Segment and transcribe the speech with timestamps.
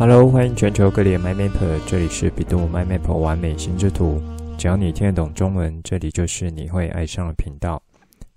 [0.00, 4.18] Hello，欢迎全球各地的 My Map，这里是比度 My Map 完美心智图。
[4.56, 7.82] 只要你听得懂中文，这里就是你会爱上的频道。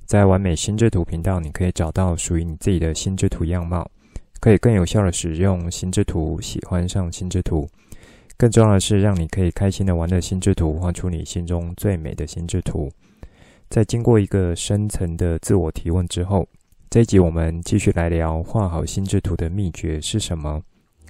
[0.05, 3.89] 在完美心智图频道，你可以找到属于你自己的心智图样貌，
[4.41, 7.65] 可以更有效的使用心智图，喜欢上心智图。
[8.35, 12.91] 更重要的是，让你可以开心的玩乐心智图，画出你心中最美的心智图。
[13.69, 16.45] 在经过一个深层的自我提问之后，
[16.89, 20.61] 这一集我们继续来聊画好心智图的秘诀是什么。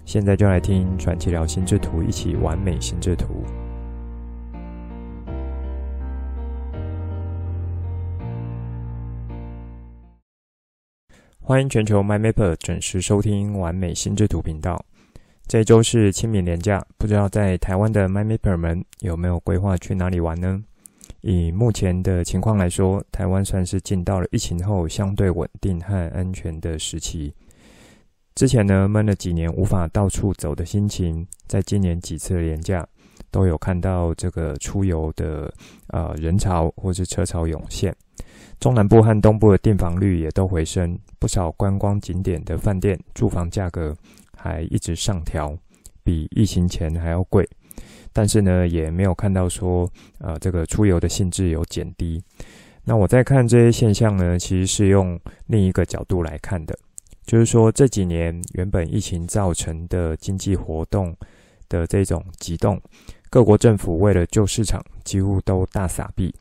[0.06, 3.44] 现在就来听传奇聊心智图，一起完美心智图。
[11.40, 14.84] 欢迎全球 MyMapper 准时收听完美心智图频道。
[15.48, 20.62] 这周是清明连假，不知道在台湾的 MyMapper 们有没有规划去哪里玩呢？
[21.22, 27.34] 以目前的情况来说，台湾算是进到了疫情后相对稳定和安全的时期。
[28.36, 32.86] 之前呢，闷了几年无法到处走的心情，在今年几次的连假
[33.30, 35.54] 都有看到这个出游的
[35.88, 37.96] 呃人潮或是车潮涌现。
[38.60, 43.96] 中南部和东部的订房率也都回升，不少观光景点的饭店住房价格
[44.36, 45.56] 还一直上调，
[46.04, 47.48] 比疫情前还要贵。
[48.12, 52.24] 但是呢，也没有看到说，呃，这个出游的性质有减低。
[52.84, 56.78] 那我在看这些现象呢，其实是用另一个角度来看的，
[57.26, 61.16] 就是说这几年原本疫情造成的经济活动
[61.70, 62.80] 的这种急冻，
[63.30, 66.34] 各国政府为了救市场，几乎都大撒币，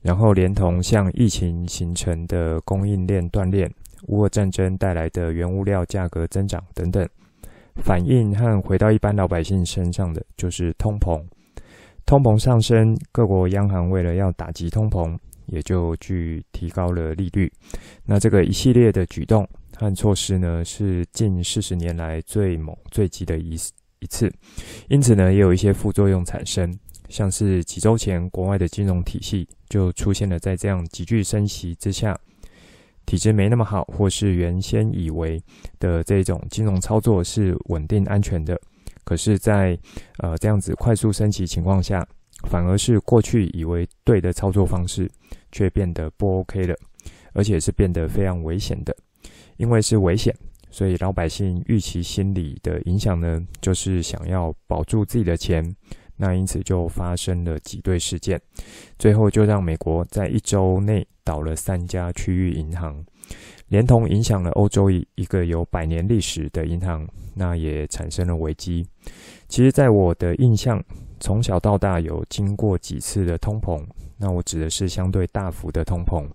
[0.00, 3.70] 然后连同像疫情形成的供应链断裂、
[4.08, 7.06] 乌俄战争带来的原物料价格增长等等。
[7.76, 11.22] 反应和回到一般老百姓身上的就是通膨，
[12.04, 17.50] 通膨上升，各国央行为了要打击通膨，也就去提高了利率。
[18.04, 19.48] 那这个一系列的举动
[19.80, 23.58] 和措施呢，是近四十年来最猛最急的一
[24.00, 24.30] 一次，
[24.90, 26.70] 因此呢，也有一些副作用产生，
[27.08, 32.14] 像是几周前国外的金融体系就出现了在这样急剧升息之下。
[33.06, 35.42] 体质没那么好，或是原先以为
[35.78, 38.60] 的这种金融操作是稳定安全的，
[39.02, 39.80] 可是在，在
[40.18, 42.06] 呃这样子快速升级情况下，
[42.50, 45.10] 反而是过去以为对的操作方式，
[45.50, 46.76] 却变得不 OK 了，
[47.32, 48.94] 而且是变得非常危险的。
[49.60, 50.34] 因为是危险，
[50.70, 55.62] 所以老百姓预期心理的影响呢，就是想要保住自己的钱。
[56.16, 58.40] 那因此就发生了挤兑事件，
[58.98, 63.04] 最后就让美国在一周内倒了三家区域银行，
[63.68, 68.86] 连同影响了欧洲一个有百年历史的银行，那也产生了危机。
[69.46, 70.82] 其实，在我的印象，
[71.20, 73.82] 从小到大有经过几次的通膨。
[74.22, 76.28] 那我指的是相对大幅的通膨，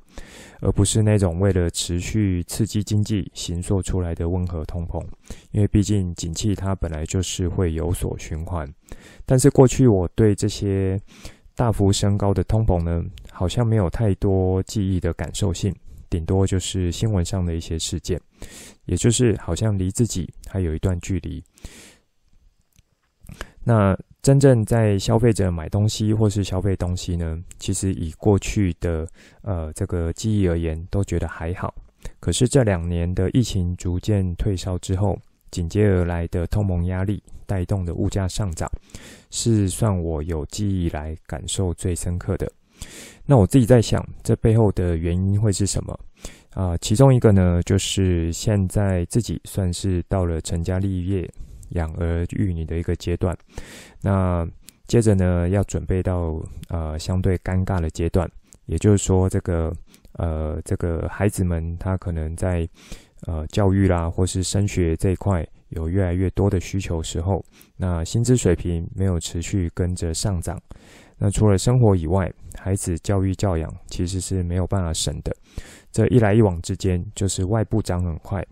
[0.59, 5.00] 而不是那种为了持续刺激经济形塑出来的温和通膨。
[5.51, 8.68] 因为毕竟景气它本来就是会有所循环。
[9.24, 11.00] 但是过去我对这些
[11.56, 15.72] 大幅升高的通膨呢，好像没有太多记忆的感受性，
[16.09, 18.19] 顶多就是新闻上的一些事件，
[18.85, 21.44] 也就是好像离自己还有一段距离。
[23.63, 23.95] 那。
[24.25, 29.08] 真正在消费者买东西或是消费东西呢，其实以过去的
[29.44, 31.72] 呃这个记忆而言，都觉得还好。
[32.19, 35.16] 可是这两年的疫情逐渐退烧之后，
[35.52, 38.68] 紧接而来的通膨压力带动的物价上涨，
[39.30, 42.52] 是算我有记忆以来感受最深刻的。
[43.28, 46.00] 那我自己在想，这背后的原因会是什么？
[46.56, 51.31] 啊、其中一个呢，就是现在自己算是到了成家立业。
[51.69, 53.35] 养儿育女的一个阶段，
[54.01, 54.47] 那
[54.87, 56.39] 接着呢，要准备到
[56.69, 58.29] 呃相对尴尬的阶段，
[58.67, 59.73] 也就是说，这个
[60.13, 62.67] 呃这个孩子们他可能在
[63.25, 67.43] 呃教育啦，或是升学这一块有越来越多的需求时候，
[67.77, 70.61] 那薪资水平没有持续跟着上涨，
[71.17, 75.35] 那除了生活以外，孩子教育教养其实是没有办法省的，
[75.91, 78.45] 这一来一往之间，就是外部涨很快。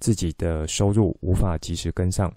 [0.00, 2.32] 自己的收入无法及时跟上，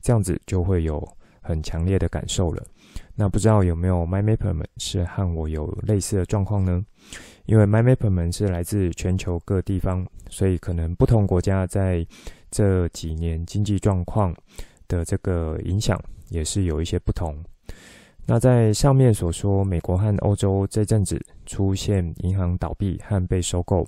[0.00, 1.06] 这样子就会有
[1.40, 2.64] 很强烈的感受了。
[3.14, 6.84] 那不知道有没有 MyMapper 们是和我有类似的状况呢？
[7.46, 12.06] 因为 MyMapper 们是来自全球各地方，所以可能不同国家在
[12.50, 14.34] 这几年经济状况
[14.88, 17.36] 的这个影响也是有一些不同。
[18.24, 23.86] 那在上面所说，美国和欧洲这阵子出现银行倒闭和被收购，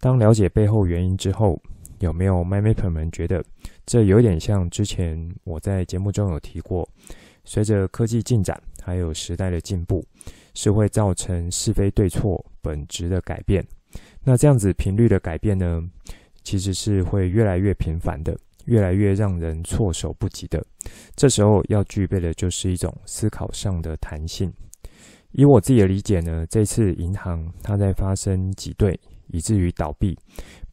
[0.00, 1.60] 当了解背后原因之后，
[2.00, 3.44] 有没有 MyMapper 们觉得
[3.86, 6.88] 这有点像之前我在节目中有提过，
[7.44, 10.04] 随着科技进展还有时代的进步，
[10.54, 13.66] 是会造成是非对错本质的改变。
[14.22, 15.82] 那这样子频率的改变呢，
[16.42, 20.64] 其实是会越来越频繁的，越来越让人措手不及的。
[21.14, 24.52] 这时候要具备的就是一种思考上的弹性。
[25.32, 30.18] 以我自己的理解呢，这次银行它在发生挤兑以至于倒闭，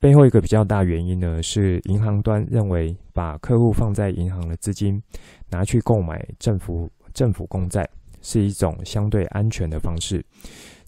[0.04, 5.02] 背后一个比较大原因呢，是银行端认为把客户放在银行的资金
[5.50, 7.90] 拿去购买政府政府公债
[8.22, 10.22] 是一种相对安全的方式，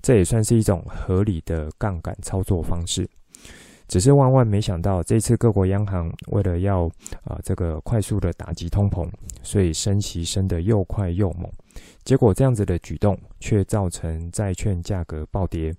[0.01, 3.09] 这也算是一种合理的杠杆操作方式。
[3.87, 6.85] 只是万万没想到，这次各国央行为了要
[7.23, 9.07] 啊这个快速的打击通膨，
[9.43, 11.49] 所以升息升得又快又猛，
[12.03, 15.73] 结果这样子的举动却造成债券价格暴跌，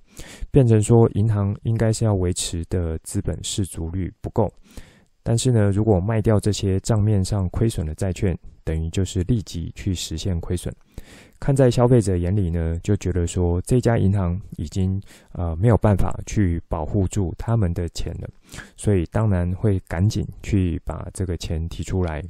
[0.50, 4.50] 变成说银行应该是要维持的资本适足率不够。
[5.28, 10.72] 但是呢，如果卖掉这些账面上亏损的债券，等于就是立即去实现亏损。
[11.40, 15.02] 看在消费者眼里呢，就觉得说这家银行已经
[15.32, 18.28] 呃没有办法去保护住他们的钱了，
[18.76, 22.22] 所以当然会赶紧去把这个钱提出来。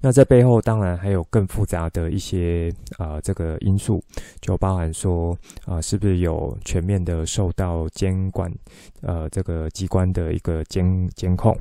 [0.00, 4.02] 那在背后当然还有更复杂的一些啊、这个因素，
[4.40, 8.52] 就包含说啊、是不是有全面的受到监管
[9.00, 11.56] 呃这个机关的一个监监控，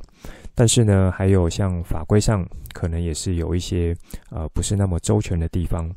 [0.54, 3.96] 但是呢还有像法规上可能也是有一些
[4.30, 5.90] 呃不是那么周全的地方。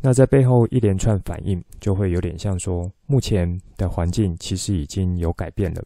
[0.00, 5.82] 那在背后一连串反应就会有点像说，目前的环境其实已经有改变了，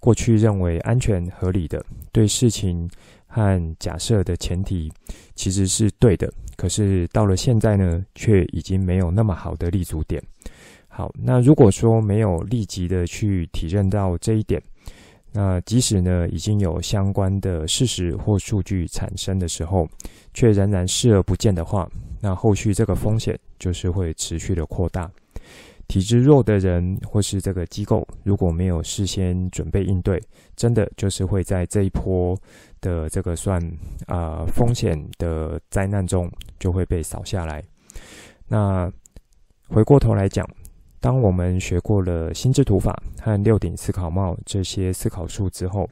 [0.00, 2.88] 过去认为安全合理的对事情。
[3.34, 4.92] 和假设的前提
[5.34, 10.22] 其实是对的，可是到了现在呢，却已经没有那么好的立足点。
[10.86, 14.62] 好，那如果说没有立即的去体认到这一点，
[15.32, 19.88] 那即使呢已经有相关的事实或数据产生的时候，
[20.34, 21.88] 却仍然视而不见的话，
[22.20, 25.10] 那后续这个风险就是会持续的扩大。
[25.88, 30.22] 体质弱的人或是这个机构，如果没有事先准备应对，
[30.56, 32.38] 真的就是会在这一波
[32.82, 33.58] 的这个算
[34.06, 37.64] 啊、风险的灾难中，就会被扫下来。
[38.46, 38.92] 那
[39.68, 40.46] 回过头来讲，
[41.00, 45.88] 当我们学过了心智图法和六顶思考帽这些思考术之后，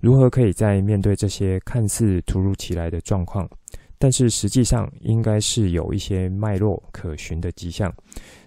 [0.00, 3.48] 如何可以在面对这些看似突如其来的状况，
[3.98, 7.92] 但是实际上应该是有一些脉络可循的迹象。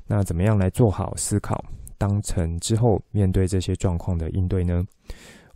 [0.06, 1.64] 那怎么样来做好思考，
[1.98, 4.84] 当成之后面对这些状况的应对呢？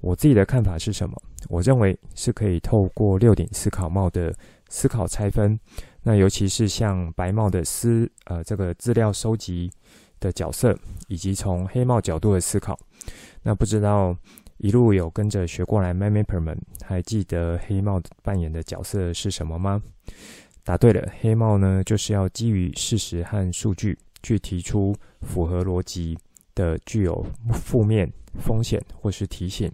[0.01, 1.15] 我自己的看法是什么？
[1.47, 4.33] 我认为是可以透过六顶思考帽的
[4.69, 5.59] 思考拆分，
[6.03, 9.71] 那尤其是像白帽的思呃这个资料收集
[10.19, 12.77] 的角色，以及从黑帽角度的思考。
[13.43, 14.15] 那不知道
[14.57, 19.81] 一路有跟着学过来，MyMapper 们还记得黑帽扮演的角色是什么吗？
[20.63, 23.97] 答对了，黑帽呢就是要基于事实和数据。
[24.21, 26.17] 去提出符合逻辑
[26.53, 28.05] 的、具有负面
[28.37, 29.71] 风险或是提醒，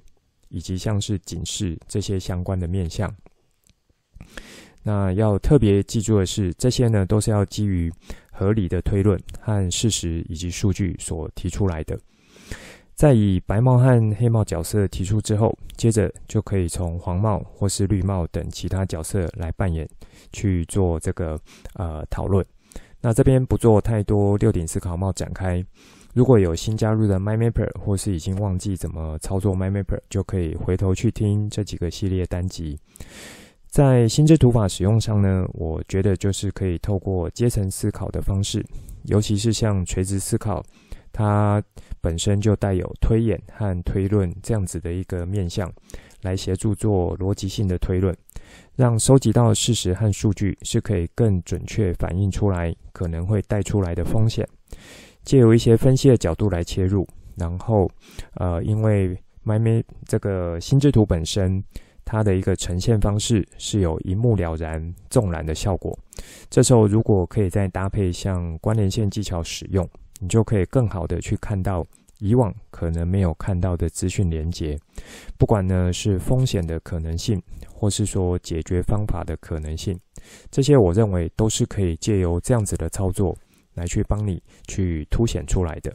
[0.50, 3.14] 以及像是警示这些相关的面向。
[4.84, 7.92] 那要特别记住的是，这些呢都是要基于
[8.32, 12.00] 合理的推论和事实以及数据所提出来的。
[12.94, 19.90] 在以白帽和黑帽角色提出之后，接着就可以从黄帽或是绿帽等其他角色来扮演，
[20.32, 21.38] 去做这个
[21.74, 22.46] 呃讨论。
[23.02, 25.66] 那这边不做太多六顶思考帽展开，
[26.16, 32.80] 如果有新加入的 MyMapper 或是已经忘记怎么操作 MyMapper，就可以回头去听这几个系列单集。
[33.68, 38.66] 在心智图法使用上呢，我觉得就是可以透过阶层思考的方式，
[39.04, 40.64] 尤其是像垂直思考，
[41.12, 41.62] 它
[42.00, 45.70] 本身就带有推演和推论这样子的一个面向，
[46.22, 48.16] 来协助做逻辑性的推论。
[48.78, 54.48] 让收集到的事实和数据是可以更准确反映出来可能会带出来的风险，
[55.26, 57.06] 借由一些分析的角度来切入，
[57.36, 57.90] 然后，
[58.36, 61.62] 呃，因为 MyMap 这个心智图本身
[62.06, 65.98] 它的一个呈现方式是有一目了然、纵览的效果，
[66.50, 69.86] 这时候如果可以再搭配像关联线技巧使用，
[70.20, 71.86] 你就可以更好的去看到
[72.20, 74.80] 以往可能没有看到的资讯连接，
[75.38, 77.42] 不管呢是风险的可能性。
[77.78, 80.00] 或是说解决方法的可能性，
[80.50, 83.38] 这些我认为都是可以借由这样子的操作
[83.76, 85.94] 来去帮你去凸显出来的。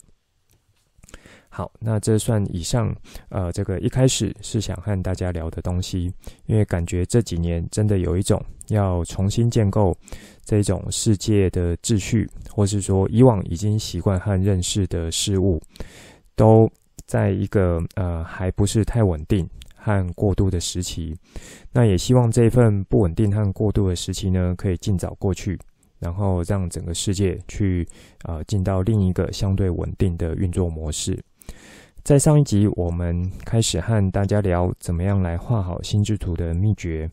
[1.48, 2.94] 好，那这算以上，
[3.28, 6.12] 呃，这个一开始是想和大家聊的东西，
[6.46, 9.92] 因为感觉这几年真的有一种要重新建构
[10.44, 15.60] 这种世界的秩序，或是说以往已经习惯和认识的事物，
[16.36, 16.70] 都
[17.06, 19.48] 在一个呃还不是太稳定。
[19.82, 21.16] 和过渡的时期，
[21.72, 25.58] 那也希望这份不稳定和过渡的时期呢，可以尽早过去，
[26.00, 27.86] 然后让整个世界去、
[28.24, 31.16] 呃、进到另一个相对稳定的运作模式。
[32.02, 37.08] 在上一集，我们开始和大家聊怎么样来画好心智图的秘诀。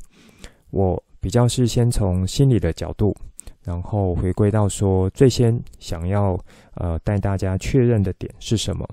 [0.72, 3.14] 我比较是先从心理的角度，
[3.64, 6.40] 然后回归到说，最先想要
[6.76, 8.88] 呃带大家确认的点是什么？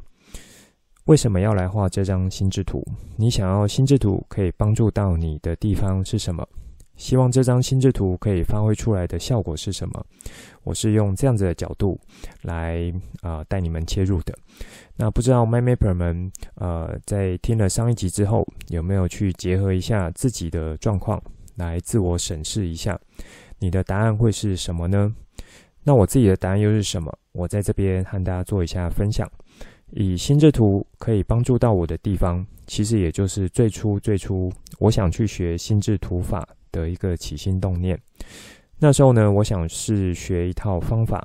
[1.05, 2.83] 为什么要来画这张心智图？
[3.17, 6.45] 你想要心智图可以帮助到你的地方是什么？
[6.97, 10.07] 希望这张心智图可以发挥出来的效果是什么？
[10.63, 11.99] 我是用这样子的角度
[12.43, 14.35] 来啊、带你们切入的。
[14.97, 21.21] 那不知道 MindMapper 们呃在听了上一集之后，有没有去结合一下自己的状况
[21.57, 22.99] 来自我审视一下？
[23.59, 25.13] 你的答案会是什么呢？
[25.83, 27.13] 那我自己的答案又是什么？
[27.33, 29.31] 我在这边和大家做一下分享。
[29.91, 37.97] 以心智图可以帮助到我的地方，其实也就是最初最初我想去学心智图法的一个起心动念。
[38.81, 41.25] 那时候呢，我想是学一套方法，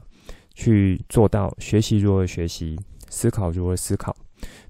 [0.53, 2.77] 去做到学习如何学习，
[3.09, 4.15] 思考如何思考。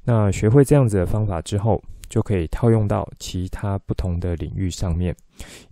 [0.05, 5.13] 那学会这样子的方法之后，就可以套用到其他不同的领域上面。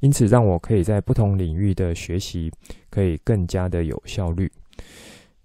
[0.02, 2.52] 因此，让我可以在不同领域的学习
[2.90, 4.52] 可以更加的有效率。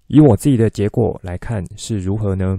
[0.09, 2.59] 以我自己的结果来看是如何呢？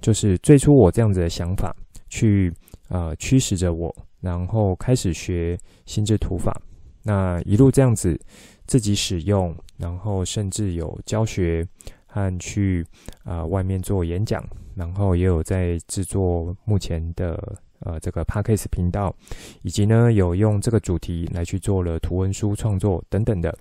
[0.00, 1.74] 就是最初我这样子的想法，
[2.08, 2.52] 去
[2.88, 3.94] 呃驱使着我。
[4.24, 6.58] 然后开始学心智图法，
[7.02, 8.18] 那一路这样子
[8.66, 11.66] 自己使用，然后甚至有教学
[12.06, 12.82] 和去
[13.22, 14.42] 啊、呃、外面做演讲，
[14.74, 19.14] 然后也有在制作目前的呃这个 Podcast 频道，
[19.60, 23.54] 以及呢有用这个主题来去做了图文书创作等等的。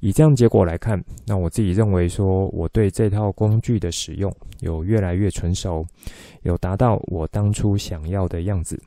[0.00, 4.30] 以这样结果来看，那我自己认为说我对这套工具的使用
[4.60, 5.86] 有越来越纯熟，
[6.42, 8.78] 有达到我当初想要的样子。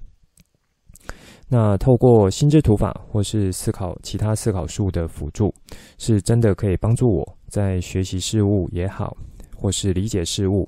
[1.50, 5.54] 那透过心智图法或是思考其他思考术的辅助，
[5.98, 9.16] 是真的可以帮助我在学习事物也好，
[9.56, 10.68] 或是理解事物，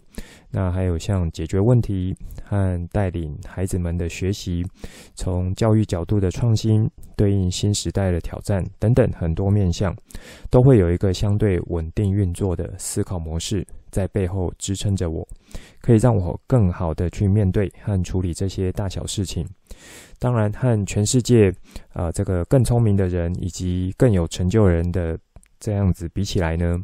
[0.50, 4.63] 那还有像解决问题和带领孩子们的学习，
[5.15, 9.93] 从教育角度的创新，对应新时代的挑战等等很多面向，
[10.50, 13.67] 都会有一个相对稳定运作的思考模式。
[13.91, 15.27] 在背后支撑着我，
[15.81, 19.48] 可以让我更好的去面对和处理这些大小事情。
[20.17, 21.53] 当然，和全世界
[21.93, 25.17] 啊、这个更聪明的人以及更有成就人的
[25.60, 26.77] 这样子比起来呢，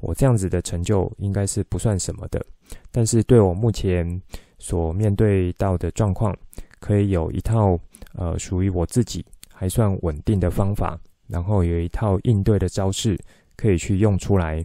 [0.00, 2.44] 我这样子的成就应该是不算什么的。
[2.90, 4.20] 但是对我目前
[4.58, 6.34] 所面对到的状况，
[6.80, 7.78] 可以有一套
[8.14, 13.18] 呃属于我自己还算稳定的方法，然后有一套应对的招式
[13.58, 14.64] 可以去用出来。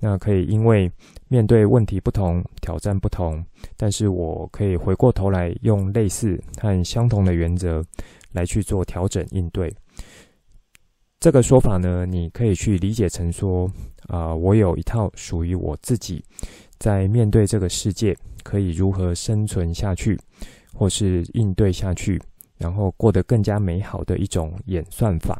[0.00, 0.90] 那可以因为
[1.28, 3.44] 面对问题不同，挑战不同，
[3.76, 7.84] 但是我可以回过头来用类似和相同的原则
[8.32, 9.70] 来去做调整应对。
[11.20, 13.70] 这个说法呢，你可以去理解成说，
[14.06, 16.24] 啊、我有一套属于我自己
[16.78, 20.18] 在面对这个世界可以如何生存下去，
[20.72, 22.18] 或是应对下去，
[22.56, 25.38] 然后过得更加美好的一种演算法。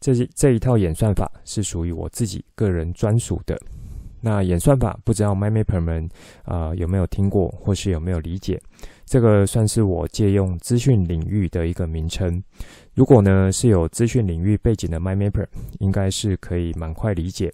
[0.00, 3.60] 这这一套演算法是属于我自己个人专属的。
[4.20, 6.08] 那演算法不知道 MindMapper 们
[6.42, 8.60] 啊、有没有听过，或是有没有理解？
[9.04, 12.42] 这个算是我借用资讯领域的一个名称。
[12.94, 15.46] 如果呢是有资讯领域背景的 MindMapper，
[15.78, 17.52] 应该是可以蛮快理解。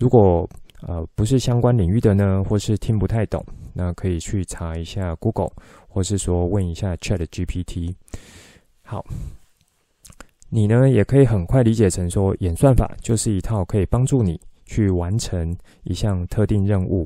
[0.00, 0.48] 如果
[0.82, 5.52] 呃不是相关领域的呢，或是听不太懂，那可以去查一下 Google，
[5.88, 7.94] 或是说问一下 ChatGPT。
[8.82, 9.04] 好，
[10.50, 14.38] 你呢也可以很快理解成说，演算法就是一套可以帮助你。
[14.66, 15.52] 去完成
[15.82, 17.04] 一项特定任务，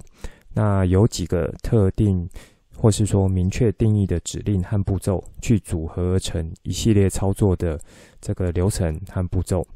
[0.53, 2.29] 那有几个特定
[2.77, 7.81] 或是说明确定义的指令和步骤，去组合成一系列操作的
[8.21, 9.67] 这个流程和步骤。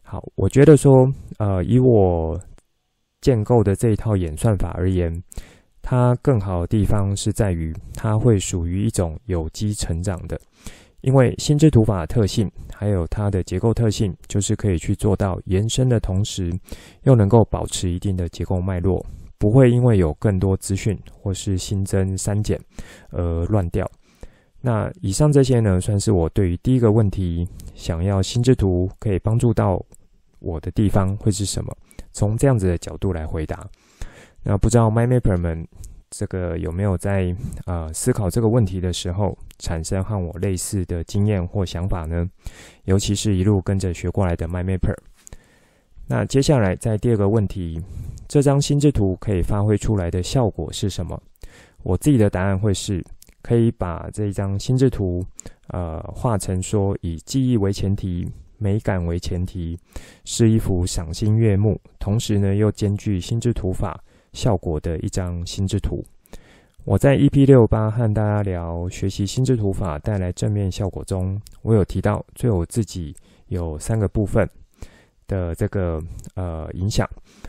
[0.00, 1.06] 好，我觉得说，
[1.38, 2.40] 呃，以我
[3.20, 5.12] 建构的这一套演算法而言，
[5.82, 10.40] 它更好的地方是在于，它会属于一种有机成长的。
[11.06, 16.52] 因为心智图法的特性，还有它的结构特性，就是可以去做到延伸的同时，
[17.04, 19.06] 又能够保持一定的结构脉络，
[19.38, 22.60] 不会因为有更多资讯或是新增删减
[23.10, 23.88] 而乱掉。
[24.60, 27.46] 那以上这些呢，算是我对于第一个问题，
[27.76, 29.80] 想要心智图可以帮助到
[30.40, 31.72] 我的地方会是什么？
[32.12, 33.64] 从这样子的角度来回答。
[34.42, 35.64] 那不知道 MyMapper 们。
[36.10, 37.34] 这个有没有在、
[37.66, 42.28] 呃、思考这个问题的时候产生和我类似的经验或想法呢？
[42.84, 44.94] 尤其是一路跟着学过来的 My Mapper。
[46.06, 47.82] 那接下来在第二个问题，
[48.28, 51.20] 这张心智图可以发挥出来的效果是什么？
[51.82, 53.04] 我自己的答案会是，
[53.42, 55.24] 可以把这张心智图
[55.68, 59.76] 呃画成说以记忆为前提、美感为前提，
[60.24, 64.00] 是一幅赏心悦目，同时呢又兼具心智图法。
[64.36, 66.04] 效果的一张心智图，
[66.84, 73.16] 我在 EP 六八和大家聊学习心智图法带来正面效果中，我有提到对我自己
[73.48, 74.46] 有三个部分
[75.26, 75.98] 的这个
[76.34, 77.08] 呃影响。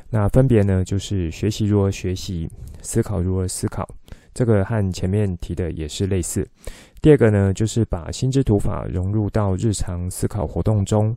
[0.10, 2.50] 那分别呢，就是学习如何学习，
[2.82, 3.86] 思考如何思考，
[4.34, 6.48] 这个和前面提的也是类似。
[7.02, 11.16] 第二个呢，就是把心智图法融入到日常思考活动中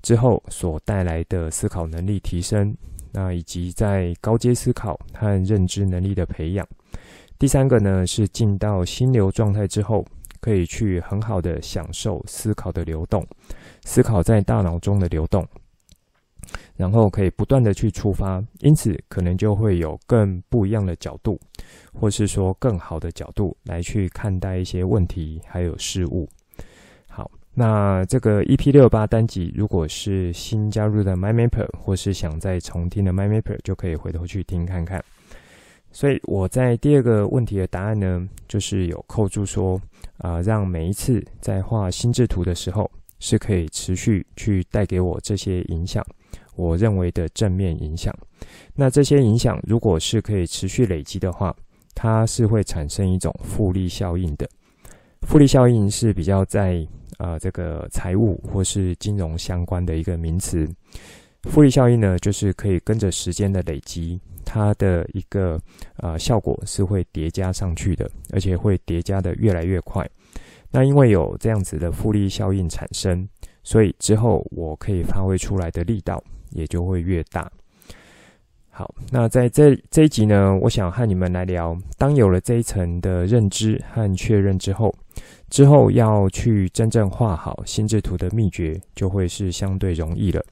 [0.00, 2.74] 之后所带来的思考能力提升，
[3.12, 6.66] 那以及在高阶思考和认知能力的培养。
[7.38, 10.04] 第三个呢，是进到心流状态之后，
[10.40, 13.26] 可以去很好的享受思考的流动，
[13.84, 15.46] 思考在大脑中的流动，
[16.76, 21.40] 然后可以不断的去触发，因此可能就会有更不一样的角度，
[21.92, 26.28] 或是说更好的角度来去看待一些问题还有事物。
[27.54, 35.04] 那这个 EP 六八单集，如果是新加入的 MyMapper，或是想再重听的 MyMapper，就可以回头去听看看。
[35.90, 39.78] 所以我在第二个问题的答案呢，就是有扣住说，
[40.16, 42.90] 啊、让每一次在画心智图的时候，
[43.20, 46.02] 是可以持续去带给我这些影响，
[46.56, 48.14] 我认为的正面影响。
[48.74, 51.54] 那这些影响如果是可以持续累积的话，
[51.94, 54.48] 它是会产生一种复利效应的。
[55.26, 56.86] 复利效应是比较在
[57.18, 60.68] 啊、呃、这个财务或是金融相关的一个名词。
[61.44, 64.20] 复利效应呢，就是可以跟着时间的累积。
[64.44, 65.58] 它的一个
[65.96, 70.08] 呃效果是会叠加上去的，而且会叠加的越来越快。
[70.70, 73.26] 那因为有这样子的复利效应产生，
[73.62, 77.50] 所以之后我可以发挥出来的力道也就会越大。
[78.74, 84.94] 好，那在这这一集呢，我想和你们来聊，当有了这一层的认知和确认之后，
[85.50, 90.42] 之后要去真正画好心智图的秘诀，就会是相对容易了。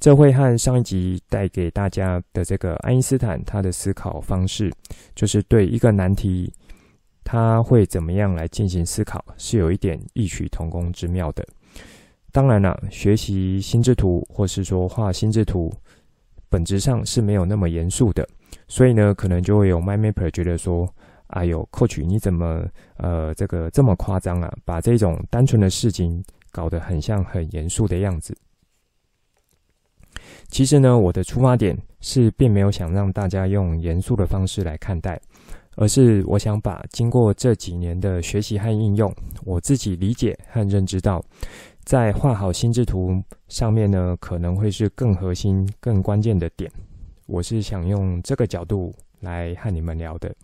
[0.00, 4.68] 这会和上一集带给大家的这个爱因斯坦他的思考方式，
[5.14, 6.52] 就是对一个难题，
[7.22, 11.46] 他会怎么样来进行思考，是有一点异曲同工之妙的。
[12.32, 15.72] 当然了，学习心智图或是说画心智图，
[16.52, 18.28] 本质上是没有那么严肃的，
[18.68, 20.86] 所以呢，可能就会有 My Mapper 觉得说
[21.28, 22.66] ：“哎呦，Coach，你怎么
[22.98, 24.52] 呃这个这么夸张啊？
[24.66, 28.36] 把这种单纯的事情搞得很像很严肃的样子。”
[30.50, 35.18] 其实呢，我的出发点是并没有想让大家用严肃的方式来看待，
[35.76, 39.10] 而是我想把经过这几年的学习和应用，
[39.46, 41.24] 我自己理解和认知到，
[41.84, 46.70] 在画好心智图上面呢，可能会是更核心、更关键的点。
[47.26, 50.34] 我是想用这个角度来和你们聊的。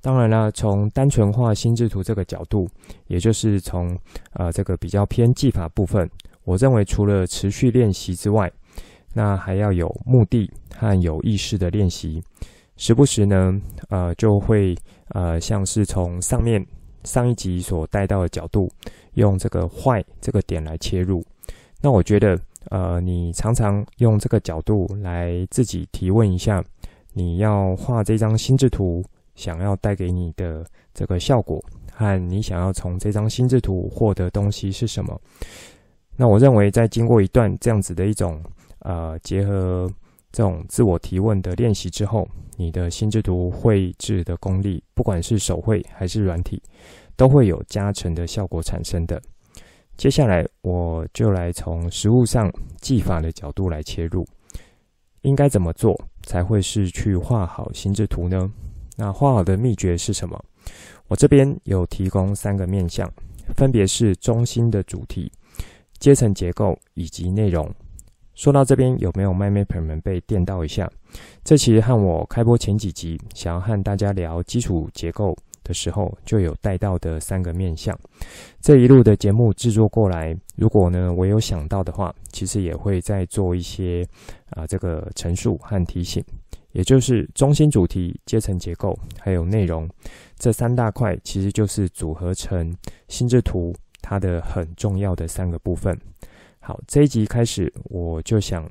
[0.00, 2.68] 当然了，从单纯画心智图这个角度，
[3.06, 3.98] 也就是从
[4.32, 6.08] 呃这个比较偏技法部分。
[6.44, 8.50] 我认为，除了持续练习之外，
[9.14, 12.22] 那还要有目的和有意识的练习。
[12.76, 14.76] 时不时呢，呃，就会
[15.08, 16.64] 呃，像是从上面
[17.04, 18.70] 上一集所带到的角度，
[19.14, 21.24] 用这个坏这个点来切入。
[21.80, 22.38] 那我觉得，
[22.70, 26.64] 呃，你常常用这个角度来自己提问一下，
[27.12, 30.64] 你要画这张心智图，想要带给你的
[30.94, 31.62] 这个效果，
[31.92, 35.20] 和你想要从这张心智图获得东西是什么？
[36.16, 38.42] 那我认为，在经过一段这样子的一种
[38.78, 39.90] 呃结合
[40.34, 46.60] 这种自我提问的练习之后，你的心智图绘制的功力，不管是手绘还是软体，
[47.14, 49.22] 都会有加成的效果产生的。
[49.96, 54.26] 接下来，我就来从实务上技法的角度来切入，
[55.22, 58.50] 应该怎么做才会是去画好心智图呢？
[58.96, 60.44] 那画好的秘诀是什么？
[61.06, 63.08] 我这边有提供三个面向，
[63.54, 65.30] 分别是中心的主题。
[66.00, 67.72] 阶层结构以及内容，
[68.34, 70.90] 说到这边，有没有 MindMapper 们被电到一下？
[71.44, 77.96] 这其实和我开播前几集想要和大家聊基础结构的时候，就有带到的三个面向。
[78.60, 84.06] 这一路的节目制作过来，如果呢我有想到的话，其实也会再做一些
[84.50, 86.22] 啊、这个陈述和提醒，
[86.72, 89.88] 也就是中心主题、阶层结构还有内容
[90.36, 92.74] 这三大块，其实就是组合成
[93.08, 93.72] 心智图。
[94.06, 95.98] 它的很重要的三个部分。
[96.66, 98.66] 好，这一集开始，我就想，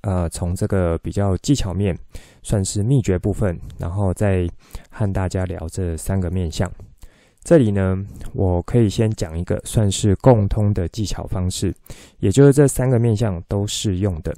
[0.00, 1.94] 呃，从这个比较技巧面，
[2.42, 4.48] 算是秘诀部分，然后再
[4.88, 6.72] 和大家聊这三个面向。
[7.42, 11.70] 这里呢，我可以先讲一个算是共通的技巧方式，
[12.18, 14.34] 也就是这三个面向都适用的。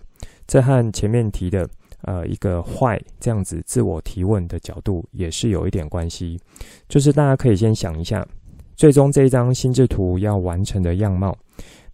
[0.49, 1.69] 这和前面提的，
[2.03, 6.41] 呃，一个坏这样子自我提问的角度也是有一点关系。
[6.89, 8.27] 就是大家可以先想一下。
[8.75, 11.35] 最终这一张心智图要完成的样貌，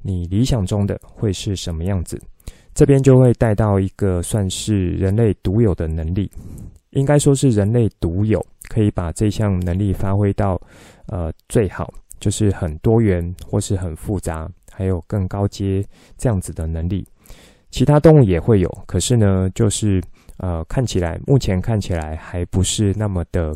[0.03, 2.21] 你理想中的会是什么样子？
[2.75, 6.31] 这边就会带到一个算是人类独有的能力，
[6.91, 10.61] 应该说是人类独有，可以把这项能力发挥到
[11.07, 15.85] 呃最好，就是很多元或是很复杂，还有更高阶
[16.17, 17.07] 这样子的能力。
[17.71, 20.03] 其他动物也会有，可是呢，就是
[20.38, 23.55] 呃看起来目前看起来还不是那么的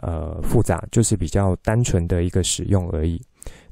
[0.00, 3.20] 呃复杂，就是比较单纯的一个使用而已。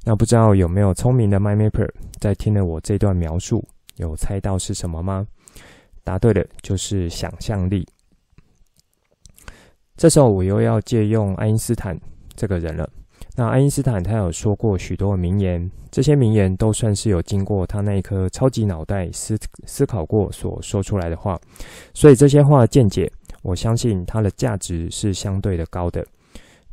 [0.04, 1.88] 那不知道有没有聪明的 MyMaper
[2.18, 3.64] 在听了我这段描述，
[3.96, 5.26] 有猜到是什么吗？
[6.02, 7.86] 答对了，就是想象力。
[9.96, 11.96] 这时候我又要借用爱因斯坦
[12.34, 12.88] 这个人了。
[13.36, 21.40] 那爱因斯坦他有说过许多名言，这些名言都算是有经过他那一颗超级脑袋思思考过所说出来的话，
[21.94, 23.10] 所以这些话的见解，
[23.42, 26.04] 我相信它的价值是相对的高的。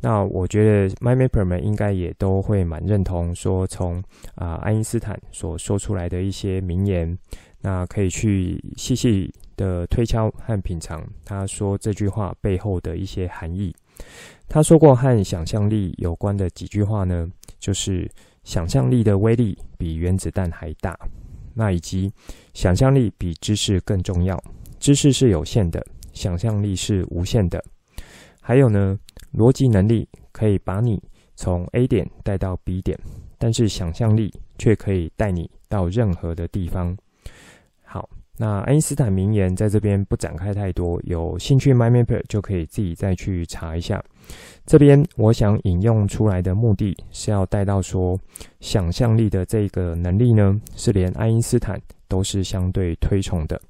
[0.00, 3.98] 那我觉得 my maper 们应该也都会蛮认同，说从
[4.34, 7.16] 啊、呃、爱因斯坦所说出来的一些名言，
[7.60, 13.74] 那可以去细细的推敲和品尝他说这句话背后的一些含义。
[14.48, 18.10] 他说过和想象力有关的几句话呢，就是
[18.42, 20.98] 想象力的威力比原子弹还大，
[21.52, 22.10] 那以及
[22.54, 24.42] 想象力比知识更重要，
[24.78, 25.84] 知识是有限的，
[26.14, 27.62] 想象力是无限的。
[28.40, 28.98] 还有呢，
[29.34, 31.02] 逻辑能力可以把你
[31.36, 32.98] 从 A 点带到 B 点，
[33.38, 36.96] 但是想象力却可以带你到任何的地方。
[37.82, 44.02] 好，那爱因斯坦名言在这边不展开太多，有兴趣 MyMapper 就可以自己再去查一下。
[44.66, 48.18] 这边我想引用出来的目的是要带到说，
[48.60, 53.60] 想象力的这个能力呢，是连爱因斯坦都是相对推崇的。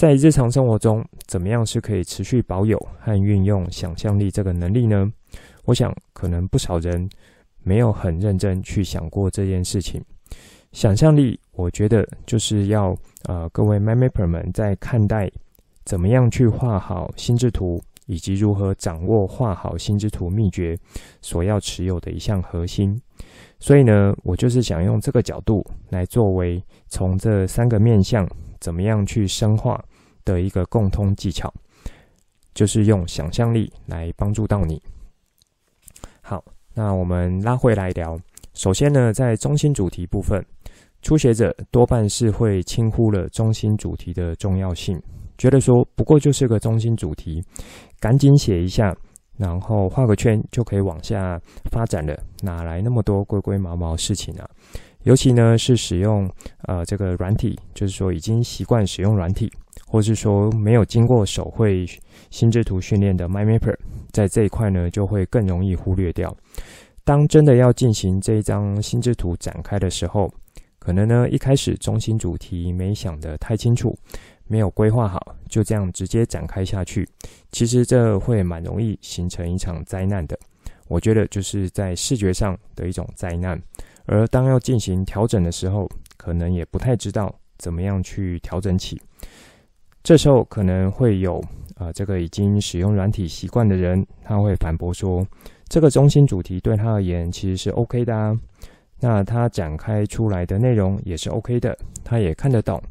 [0.00, 5.12] 在日常生活中，怎么样是可以持续保有和运用想象力这个能力呢？
[5.66, 7.06] 我想，可能不少人
[7.62, 10.02] 没有很认真去想过这件事情。
[10.72, 15.30] 想象力，我觉得就是要呃，各位 m y m a p e r 们在看待
[15.84, 20.74] 怎么样去画好心智图，以及如何掌握画好心智图秘诀
[21.20, 22.98] 所要持有的一项核心。
[23.58, 28.26] 所以呢，我就是想用这个角度来作为从这三个面向
[28.60, 29.78] 怎么样去深化。
[30.24, 31.52] 的一个共通技巧，
[32.54, 34.80] 就是用想象力来帮助到你。
[36.20, 38.18] 好，那我们拉回来聊。
[38.54, 40.44] 首先呢，在中心主题部分，
[41.02, 45.00] 初学者多半是会轻忽了中心主题的重要性，
[45.38, 47.42] 觉得说不过就是个中心主题，
[47.98, 48.94] 赶紧写一下，
[49.36, 54.48] 然后画个圈就可以往下发展了，哪来那么多龟龟毛毛事情啊？
[55.02, 56.30] 尤其呢是使用
[56.68, 59.50] 呃这个软体，就是说已经习惯使用软体。
[59.86, 61.84] 或是说没有经过手绘
[62.30, 63.76] 心智图训练的 MyMapper，
[64.12, 66.32] 在这一块呢就会更容易忽略掉。
[67.02, 70.30] 当真的要进行这一张心智图展开的时候，
[70.78, 73.92] 可能呢一开始中心主题没想得太清楚，
[74.46, 77.04] 没有规划好，就这样直接展开下去，
[77.50, 80.38] 其实这会蛮容易形成一场灾难的。
[80.86, 83.60] 我觉得就是在视觉上的一种灾难，
[84.12, 89.00] 而当要进行调整的时候，可能也不太知道怎么样去调整起。
[90.02, 91.40] 这时候可能会有
[91.76, 95.24] 啊、这个已经使用软体习惯的人，他会反驳说，
[95.68, 98.36] 这个中心主题对他而言其实是 OK 的啊，
[98.98, 102.82] 那他展开出来的内容也是 OK 的，他也看得懂，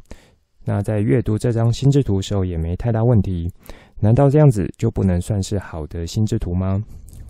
[0.63, 3.51] 那在阅读这张心智图的时候也没太大问题，
[3.99, 6.82] 难道这样子就不能算是好的心智图吗？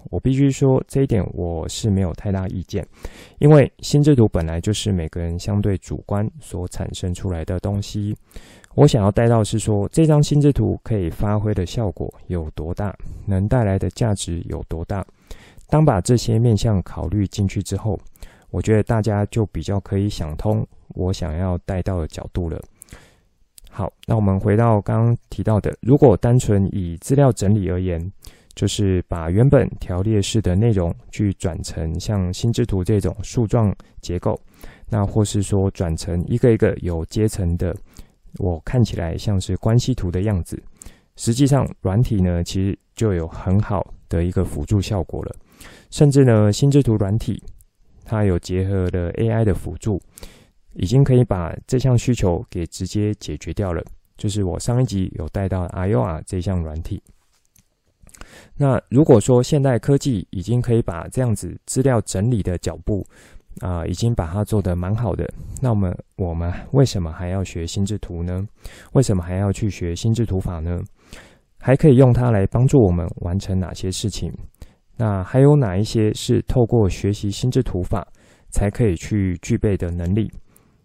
[0.09, 2.85] 我必须说这一点我是没有太大意见，
[3.39, 8.15] 因为心智图本来就是每个人相对主观所产生出来的东西。
[8.75, 15.05] 我想要带到是说，这张心智图可以发挥的效果有多大，能带来的价值有多大。
[15.67, 17.99] 当把这些面向考虑进去之后，
[18.51, 22.59] 我觉得大家就比较可以想通我想要带到的角度了。
[23.69, 27.99] 好，那我们回到刚刚提到的，如果单纯以资料整理而言，
[28.59, 34.37] 就是把原本条列式的内容去转成像心智图这种树状结构，
[34.89, 37.73] 那或是说转成一个一个有阶层的。
[38.37, 40.61] 我看起来像是关系图的样子，
[41.15, 45.33] 实际上软体呢，其实就有很好的一个辅助效果了。
[45.89, 47.41] 甚至呢，心智图软体
[48.03, 50.01] 它有结合了 AI 的辅助，
[50.73, 53.81] 已经可以把这项需求给直接解决掉了。
[54.17, 57.01] 就是我上一集有带到 Aura 这项软体。
[58.61, 63.05] 那如果说现代科技已经可以把这样子资料整理的脚步，
[63.61, 65.25] 啊、已经把它做得蛮好的。
[65.61, 68.45] 那我们我们为什么还要学心智图呢？
[68.91, 70.77] 为什么还要去学心智图法呢？
[71.57, 74.29] 还可以用它来帮助我们完成哪些事情？
[74.97, 78.05] 那还有哪一些是透过学习心智图法
[78.49, 80.29] 才可以去具备的能力？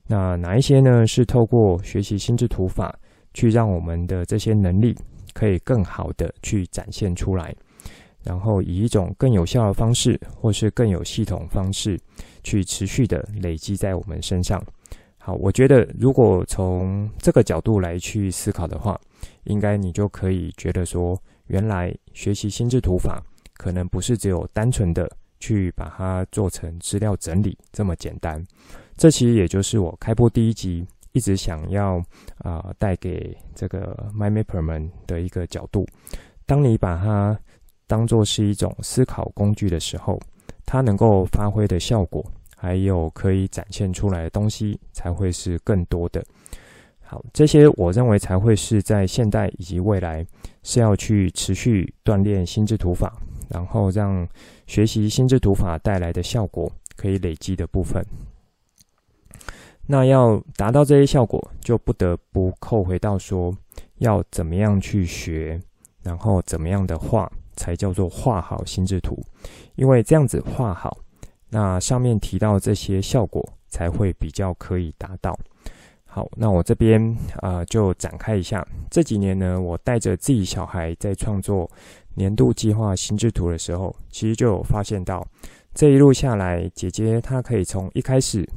[0.06, 1.04] 那哪一些呢？
[1.06, 2.96] 是透过学习心智图法
[3.32, 4.94] 去让我们的这些能力
[5.34, 7.54] 可以更好的去展现出来，
[8.22, 12.00] 然后以一种更有效的方式，或是更有系统方式，
[12.42, 14.64] 去持续的累积在我们身上。
[15.18, 18.98] 好，我觉得如果从这个角度来去思考的话，
[19.44, 23.22] 应该你就可以觉得说，原来学习心智图法
[23.54, 28.42] 可能不是只有单纯的去把它做成资料整理这么简单。
[28.96, 32.02] 这其实也就是我开播第一集一直想要
[32.38, 35.86] 啊、带给这个 MyMapper 们的一个角度。
[36.44, 37.38] 当你把它
[37.86, 40.20] 当作是一种思考工具的时候，
[40.66, 42.24] 它能够发挥的效果，
[42.56, 46.22] 还有可以展现出来的东西，才会是更多的。
[47.00, 50.26] 好，这些我认为才会是在现代以及未来
[50.62, 53.16] 是要去持续锻炼心智图法，
[53.48, 54.26] 然后让
[54.66, 58.04] 学习心智图法带来的效果可以累积的部分。
[59.86, 63.54] 那要达到这些效果，就不得不扣回到说，
[63.98, 65.60] 要怎么样去学，
[66.02, 69.22] 然后怎么样的画才叫做画好心智图，
[69.76, 70.96] 因为这样子画好，
[71.50, 75.38] 那上面提到这些效果才会比较可以达到。
[76.06, 78.64] 好，那我这边啊、就展开一下。
[78.88, 81.68] 这几年呢，我带着自己小孩在创作
[82.14, 85.26] 年度计划心智图的时候，其实就有发现到，
[85.74, 88.48] 这一路下来，姐姐她可以从一开始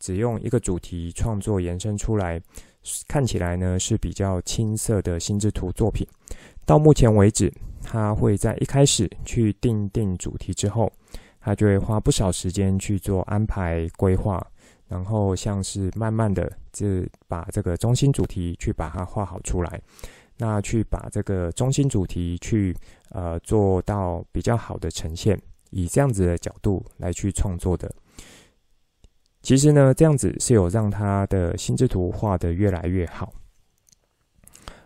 [0.00, 2.40] 只用一个主题创作延伸出来，
[3.06, 6.04] 看起来呢是比较青涩的心智图作品，
[6.66, 10.90] 到目前为止，他会在一开始去定定主题之后，
[11.40, 14.44] 他就会花不少时间去做安排规划。
[14.88, 19.80] 然后像是慢慢的，就把这个中心主题去把它画好出来，
[20.36, 22.76] 那去把这个中心主题去
[23.10, 27.88] 呃做到比较好的呈现，以这样子的角度来去创作的。
[29.42, 33.32] 其实呢，这样子是有让他的心智图画得越来越好。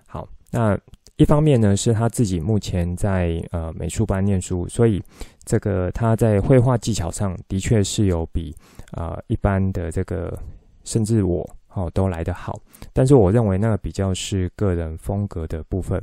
[0.07, 0.79] 好，那
[1.17, 5.03] 一方面呢，是他自己目前在呃美术班念书，所以
[5.45, 8.55] 这个他在绘画技巧上的确是有比。
[8.93, 10.39] 啊、一般的这个，
[10.85, 12.57] 甚至我哦都来得好，
[12.93, 16.01] 但是我认为那个比较是个人风格的部分。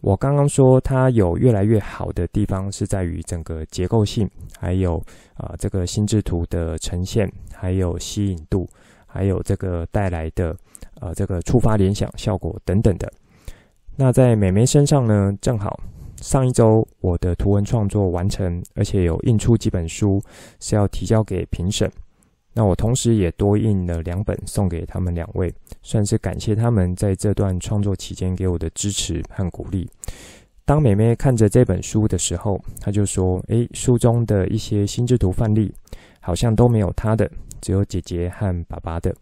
[0.00, 4.96] 我刚刚说它有越来越好的地方，是在于整个结构性，还有
[5.34, 8.68] 啊、这个心智图的呈现，还有吸引度，
[9.06, 10.56] 还有这个带来的
[11.00, 13.12] 呃这个触发联想效果等等的。
[13.96, 15.78] 那在美眉身上呢，正好。
[16.22, 20.20] 上一周我的图文创作完成，而且有印出几本书
[20.60, 21.90] 是要提交给评审。
[22.52, 29.88] 那我同时也多印了两本送给他们两位，算是感谢他们在这段创作期间给我的支持和鼓励。
[30.64, 35.72] 当美妹看着这本书的时候，她就说：“诶，书中的一些心智图范例
[36.20, 37.28] 好像都没有她的，
[37.60, 39.14] 只有姐姐和爸爸的。”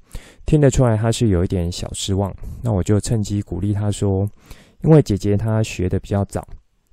[0.45, 2.35] 听得出来她是有一点小失望。
[2.63, 4.29] 那我就趁机鼓励她说
[4.85, 6.47] ：“因为姐姐她学的比较早。”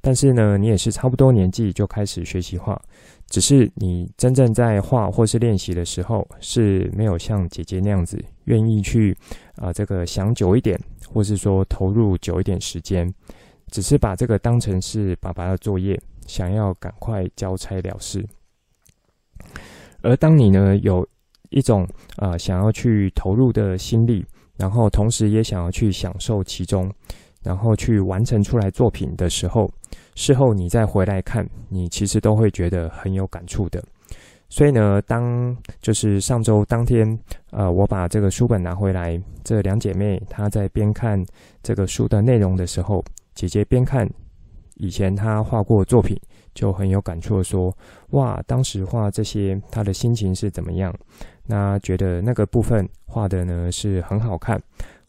[0.06, 2.80] 但是呢，你也是差不多年纪就开始学习画，
[3.28, 9.18] 只是你真正在画或是练习的时候，是没有像姐姐那样子愿意去
[9.56, 10.80] 啊、这个想久一点，
[11.12, 13.12] 或是说投入久一点时间，
[13.72, 18.24] 只是把这个当成是爸爸的作业，想要赶快交差了事。
[20.02, 21.04] 而当你呢有
[21.50, 21.84] 一种
[22.18, 24.24] 啊、想要去投入的心力，
[24.56, 26.94] 然后同时也想要去享受其中。
[27.46, 29.70] 然后去完成出来作品的时候，
[30.16, 33.82] 事后你再回来看，你其实都会觉得很有感触的。
[34.50, 37.08] 所以呢，当就是上周当天，
[37.52, 41.24] 呃，我把这个书本拿回来，这两姐妹她在边看
[41.62, 43.04] 这个书的内容的时候，
[43.36, 44.08] 姐姐边看
[44.76, 46.20] 以前她画过作品，
[46.54, 47.76] 就很有感触说
[48.12, 50.94] ：“哇，当时画这些，她的心情是怎么样？
[51.48, 54.60] 那觉得那个部分画的呢是很好看。”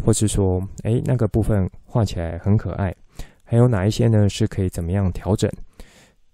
[0.04, 2.94] 或是说，诶，那个部分画起来很可爱，
[3.44, 4.28] 还有哪一些呢？
[4.28, 5.50] 是可以怎么样调整？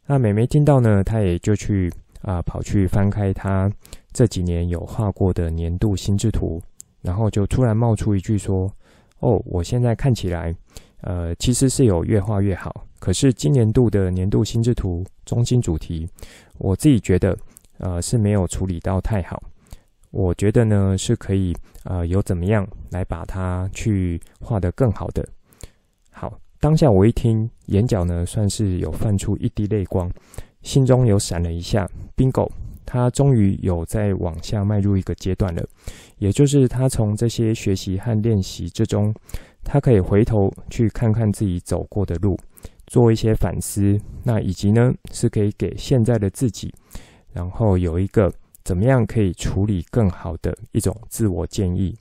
[0.06, 3.70] 那美眉听到呢，她也就去啊、跑去翻开她
[4.12, 6.60] 这几年有画过的年度心智图，
[7.00, 8.70] 然后就突然冒出一句说
[9.20, 10.54] ：“哦，我现在看起来，
[11.00, 12.86] 呃，其实是有越画越好。
[12.98, 16.08] 可是今年度的年度心智图中心主题，
[16.58, 17.36] 我自己觉得，
[17.78, 19.42] 呃，是没有处理到太好。”
[20.12, 25.26] 我觉得呢，是可以，呃，有怎么样来把它去画得更好的。
[26.10, 30.12] 好，当下我一听，眼角呢算是有泛出一滴泪光，
[30.60, 32.46] 心中有闪了一下，bingo，
[32.84, 35.66] 他终于有在往下迈入一个阶段了，
[36.18, 39.14] 也就是他从这些学习和练习之中，
[39.64, 42.38] 他可以回头去看看自己走过的路，
[42.86, 46.70] 做一些反思，那以及呢，是可以给现在的自己，
[47.32, 48.30] 然后有一个。
[48.64, 51.96] 怎么样可以处理更好的一种自我建议？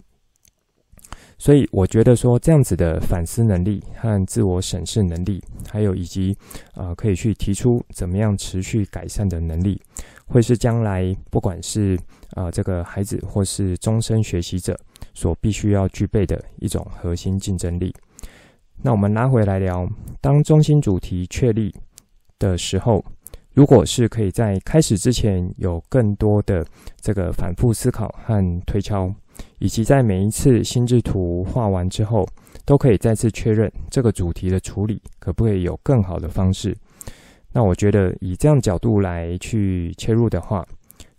[1.37, 6.37] 所以我觉得说这样子的反思能力和自我审视能力，还有以及
[6.73, 9.81] 啊、呃、可以去提出怎么样持续改善的能力，
[10.27, 11.95] 会是将来不管是
[12.35, 14.79] 啊、呃、这个孩子或是终身学习者
[15.15, 17.91] 所必须要具备的一种核心竞争力。
[18.83, 19.87] 那我们拉回来聊，
[20.21, 21.73] 当中心主题确立
[22.37, 23.03] 的时候，
[23.53, 26.65] 如果是可以在开始之前有更多的
[27.01, 29.13] 这个反复思考和推敲，
[29.59, 32.27] 以及在每一次心智图画完之后，
[32.65, 36.75] 都可以再次确认这个主题的处理可不可以有更好的方式。
[37.51, 40.65] 那我觉得以这样角度来去切入的话，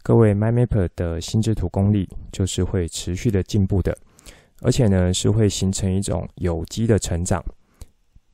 [0.02, 3.96] 各位 MindMapper 的心智图功力就是会持续的进步的。
[4.62, 7.44] 而且呢，是会形成一种有机的成长，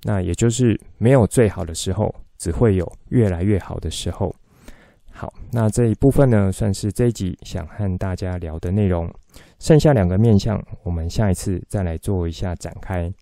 [0.02, 4.34] 那也就是没有最好的时候，只会有越来越好的时候。
[5.10, 9.12] 好，那这一部分呢，算是这一集想和大家聊的内容。
[9.58, 13.12] 剩下两个面向，我们下一次再来做一下展开。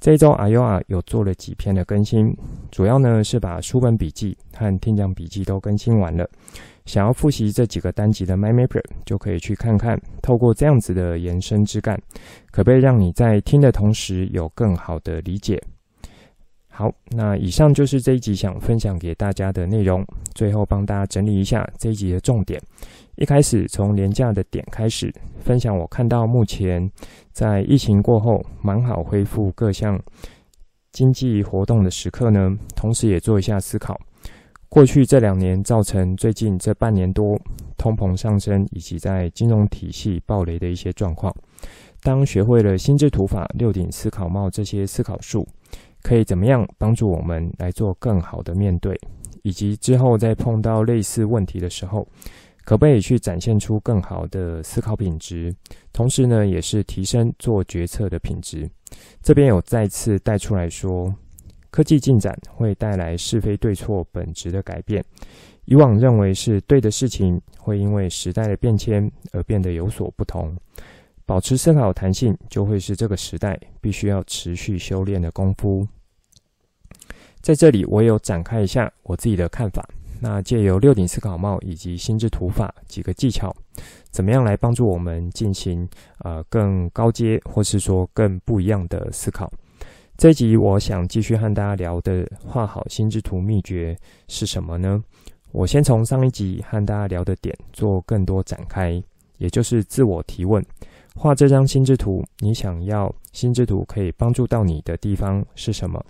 [0.00, 2.34] 这一周 AYOA 有做了几篇的更新，
[2.70, 6.26] 主要呢是把书本笔记和听讲笔记都更新完了。
[6.86, 9.98] 想要复习这几个单集的 My Mapper，就可以去看看。
[10.22, 12.00] 透过这样子的延伸枝干，
[12.50, 15.60] 可不可以让你在听的同时有更好的理解？
[16.78, 20.04] 好，那以上就是这一集想分享给大家的内容。
[20.34, 22.60] 最后帮大家整理一下这一集的重点。
[23.14, 25.10] 一开始从廉价的点开始
[25.40, 26.86] 分享，我看到目前
[27.32, 29.98] 在疫情过后蛮好恢复各项
[30.92, 33.98] 经济活动的时刻呢，同时也做一下思考。
[34.68, 37.40] 过去这两年造成最近这半年多
[37.78, 41.34] 通膨上升，以及在金融体系暴雷的一些状况，
[42.02, 45.48] 当学会了心智图法、六顶思考帽这些思考术，
[46.06, 48.96] 可以怎么样帮助我们来做更好的面对，
[49.42, 52.06] 以及之后再碰到类似问题的时候，
[52.64, 55.52] 可不可以去展现出更好的思考品质，
[55.92, 58.70] 同时呢，也是提升做决策的品质。
[59.20, 61.12] 这边有再次带出来说。
[61.68, 65.04] 科技进展会带来是非对错本质的改变。
[65.66, 70.56] 以往认为是对的事情，会因为时代的变迁而变得有所不同。
[71.26, 75.86] 保持思考弹性，就会是这个时代必须要持续修炼的功夫。
[77.42, 79.86] 在这里，我有展开一下我自己的看法。
[80.18, 83.54] 那借由六顶思考帽以及心智图法几个技巧，
[84.10, 85.86] 怎么样来帮助我们进行
[86.20, 89.52] 呃更高阶，或是说更不一样的思考？
[90.16, 93.94] 这一集我想继续和大家聊的画好心智图秘诀
[94.28, 95.04] 是什么呢？
[95.52, 99.02] 我先从上一集和大家聊的点做更多展开，
[99.36, 100.64] 也就是自我提问：
[101.18, 106.04] 画这张心智图，你想要心智图可以帮助到你的地方是什么？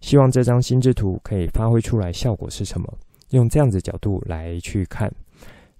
[0.00, 2.92] 希望这张心智图可以发挥出来效果是什么？
[3.30, 5.10] 用这样子角度来去看，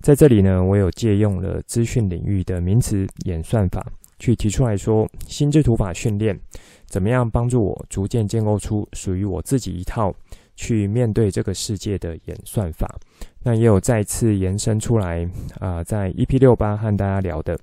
[0.01, 3.85] 在这里呢，我有借用了资讯领域的名词演算法，
[4.21, 6.39] 去提出来说心智图法训练。
[6.87, 10.15] 怎么样帮助我逐渐建构出属于我自己一套
[10.57, 12.99] 去面对这个世界的演算法？
[13.43, 17.59] 那也有再次延伸出来啊、在 EP 六八和大家聊的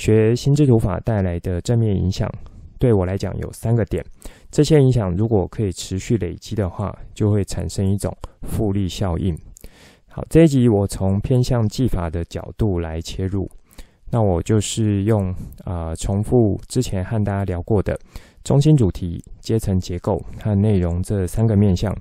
[0.00, 2.26] 学心智图法带来的正面影响，
[2.78, 4.02] 对我来讲有三个点。
[4.50, 8.10] 这些影响如果可以持续累积的话，就会产生一种
[8.40, 9.36] 复利效应。
[10.08, 13.46] 好，这一集我从偏向技法的角度来切入。
[14.10, 15.34] 那我就是用
[15.64, 17.94] 啊、重复之前和大家聊过的
[18.42, 21.94] 中心主题、阶层结构和内容这三个面向，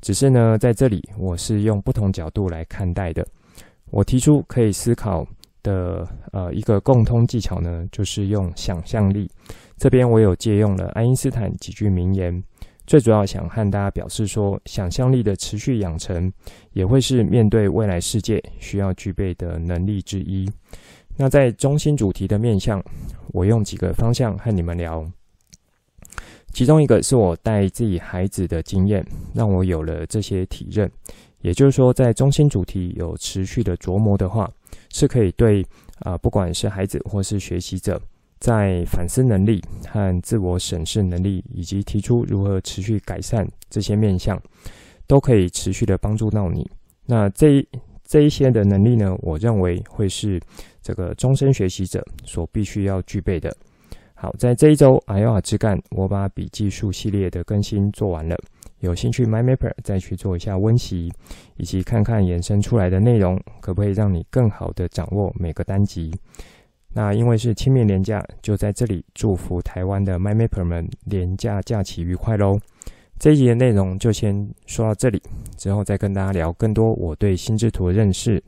[0.00, 3.22] 只是呢，在这里我是用不同角度来看待的。
[3.90, 5.22] 我提出可以思考
[5.62, 9.30] 的呃一个共通技巧呢，就是用想象力。
[9.76, 12.42] 这边我有借用了爱因斯坦几句名言，
[12.86, 16.32] 最主要想和大家表示说，想象力的持续养成
[16.72, 20.48] 也会是面对未来世界需要具备的能力之一。
[21.16, 22.82] 那在中心主题的面向，
[23.32, 25.04] 我用几个方向和你们聊。
[26.52, 30.90] 其中一个是我带自己孩子的经验，让我有了这些体认。
[31.40, 34.48] 也就是说，在中心主题有持续的琢磨的话，
[34.92, 35.66] 是可以对
[36.00, 38.00] 啊、不管是孩子或是学习者，
[38.38, 44.40] 在反思能力和自我审视能力，以及提出如何持续改善这些面向，
[45.06, 46.70] 都可以持续的帮助到你。
[47.06, 47.68] 那这一
[48.04, 50.40] 这一些的能力呢，我认为会是。
[50.84, 53.56] 这个终身学习者所必须要具备的。
[54.16, 58.36] 好，在这一周 AYOA 枝干，我把笔记术系列的更新做完了。
[58.82, 61.08] 有兴趣，MyMapper 再去做一下温习，
[61.56, 66.12] 以及看看衍生出来的内容，可不可以让你更好的掌握每个单集？
[66.92, 72.58] 那因为是清明连假，就在这里祝福台湾的 MyMapper 们连假假期愉快喽。
[73.20, 74.34] 这一集的内容就先
[74.66, 75.22] 说到这里，
[75.56, 78.42] 之后再跟大家聊更多我对心智图的认识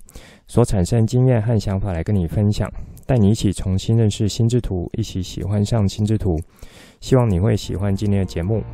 [0.49, 2.68] 所产生经验和想法来跟你分享。
[3.07, 6.37] 带你一起重新认识心智图，一起喜欢上心智图。
[7.01, 8.64] 希望你会喜欢今天的节目。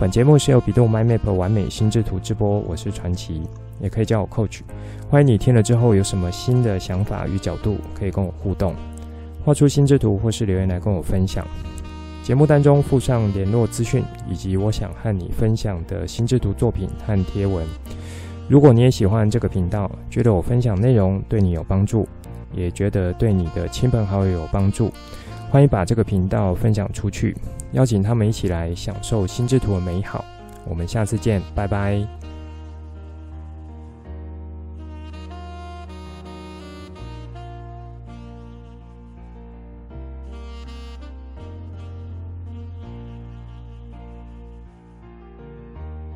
[0.00, 3.42] 本节目是由比度 MindMap 完美心智图直播，我是传奇，
[3.78, 4.62] 也可以叫我 Coach。
[5.08, 8.74] 欢迎你听了之后有什么新的想法与角度，可以跟我互动，
[9.44, 11.46] 画出心智图或是留言来跟我分享。
[12.24, 17.64] 节目当中附上联络资讯，以及我想和你分享的心智图作品和贴文。
[18.48, 22.06] 如果你也喜欢这个频道，觉得我分享内容对你有帮助，
[22.52, 24.90] 也觉得对你的亲朋好友有帮助，
[25.50, 27.36] 欢迎把这个频道分享出去，
[27.74, 30.24] 邀请他们一起来享受心智图的美好。
[30.64, 32.23] 我们下次见，拜拜。